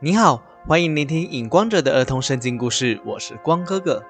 [0.00, 4.04] 你好，欢迎聆听影光者的儿童圣经故事，我是光哥哥。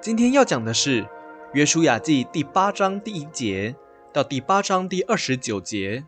[0.00, 1.02] 今天要讲的是
[1.52, 3.76] 《约书亚记》第八章第一节
[4.12, 6.04] 到第八章第二十九节。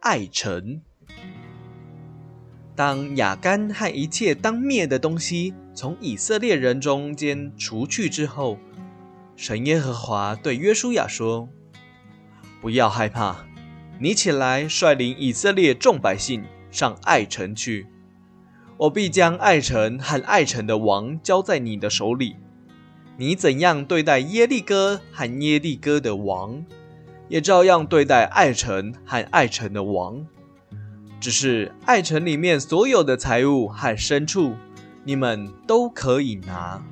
[0.00, 0.80] 爱城。
[2.74, 8.58] 当亚干和一切当灭的东西从以色列人中间除去之后，
[9.36, 11.50] 神耶和华对约书亚说
[12.62, 13.44] ：“不要害怕，
[14.00, 17.86] 你起来率领以色列众百姓上爱城去。
[18.76, 22.36] 我必将爱城和爱城的王交在你的手里。
[23.16, 26.64] 你怎样对待耶利哥和耶利哥的王？”
[27.26, 30.26] 也照样对待爱城和爱城的王，
[31.18, 34.52] 只是爱城里面所有的财物和牲畜，
[35.04, 36.84] 你们都可以拿。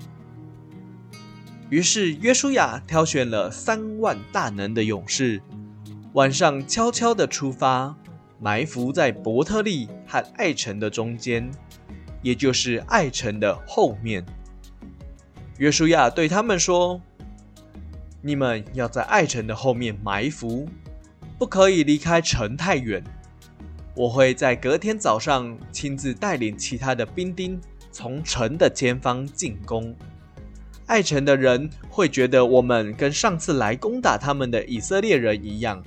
[1.69, 5.43] 于是约书亚挑选了三万大能的勇士，
[6.15, 7.95] 晚上悄悄的出发，
[8.43, 11.49] 埋伏在伯特利和爱城的中间，
[12.21, 14.27] 也就是爱城的后面。
[15.59, 17.01] 约书亚对他们说。
[18.25, 20.69] 你们要在爱城的后面埋伏，
[21.41, 23.03] 不可以离开城太远。
[23.97, 29.93] 我会在隔天早上亲自带领其他的兵丁从城的前方进攻。
[30.87, 35.83] 爱城的人会觉得我们跟上次来攻打他们的以色列人一样，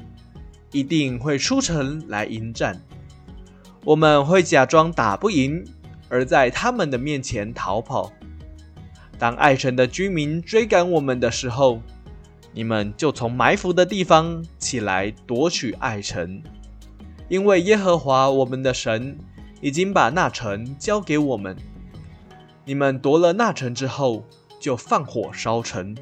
[0.72, 2.82] 一定会出城来迎战。
[3.84, 5.64] 我们会假装打不赢，
[6.10, 8.12] 而在他们的面前逃跑。
[9.18, 11.82] 当爱城的居民追赶我们的时候，
[12.54, 16.42] 你们就从埋伏的地方起来夺取爱城，
[17.30, 19.18] 因为耶和华我们的神
[19.62, 21.56] 已经把那城交给我们。
[22.66, 24.26] 你们夺了那城之后，
[24.60, 25.96] 就放火烧城，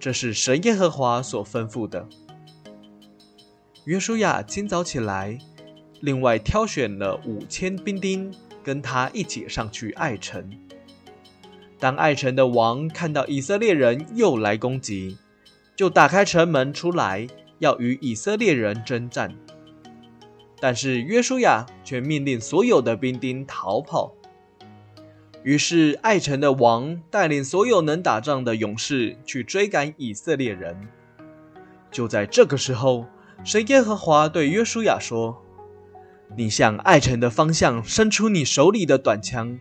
[0.00, 2.08] 这是神耶和华所吩咐的。
[3.88, 5.38] 约书亚今早起来，
[6.02, 8.30] 另外挑选了五千兵丁
[8.62, 10.46] 跟他一起上去爱城。
[11.78, 15.16] 当爱城的王看到以色列人又来攻击，
[15.74, 17.26] 就打开城门出来，
[17.60, 19.34] 要与以色列人征战。
[20.60, 24.12] 但是约书亚却命令所有的兵丁逃跑。
[25.42, 30.76] 于是爱城的王带领所有能打仗的勇士去追赶以色列人。
[31.90, 33.06] 就在这个时候，
[33.44, 35.42] 神耶和华对约书亚说
[36.36, 39.58] ：“你向爱城的方向伸出你手里的短枪，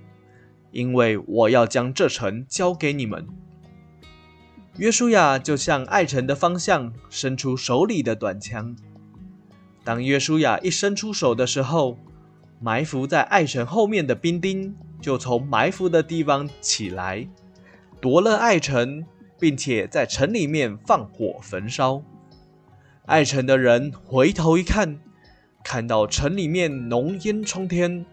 [0.71, 3.25] 因为我要将这城交给你们。”
[4.77, 8.75] 约书亚就向爱城的方向伸出手里的短枪。
[9.83, 11.97] 当约书亚一伸出手的时候，
[12.59, 17.27] 埋伏在爱城后面的兵丁就从埋伏的地方起来，
[18.01, 19.05] 夺了爱城，
[19.39, 22.03] 并且在城里面放火焚烧。
[23.07, 25.00] 爱城的人回头一看，
[25.63, 28.06] 看到城里面浓烟冲天，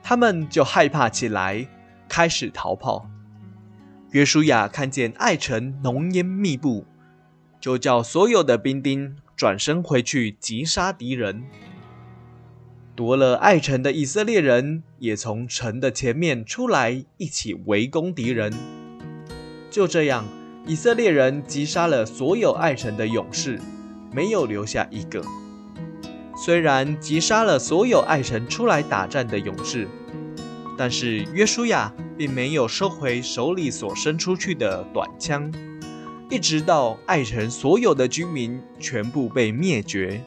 [0.00, 1.66] 他们就害怕起来，
[2.08, 3.10] 开始逃跑。
[4.12, 6.86] 约书亚看见爱城浓烟密布，
[7.60, 11.42] 就叫所有的兵丁转身回去击杀敌人。
[12.94, 18.52] 夺了爱城的以色列人也从城的前面出来，一起围攻敌人。
[19.68, 20.24] 就这样，
[20.64, 23.58] 以色列人击杀了所有爱城的勇士，
[24.12, 25.22] 没有留下一个。
[26.36, 29.88] 虽然击杀了所有爱城出来打战的勇士。
[30.78, 35.52] 但是约书亚并没有收回手里所伸出去的短枪，
[36.30, 40.24] 一直到爱城所有的居民全部被灭绝，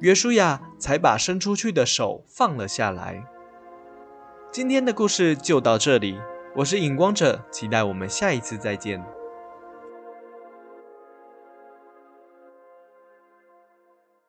[0.00, 3.24] 约书亚才把伸出去的手放了下来。
[4.50, 6.18] 今天的故事就到这里，
[6.56, 9.15] 我是影光者，期待我们下一次再见。